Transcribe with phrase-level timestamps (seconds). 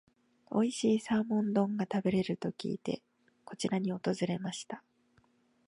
[0.49, 3.03] おいしいサーモン丼が食べれると聞いて、
[3.45, 4.83] こちらに訪れました。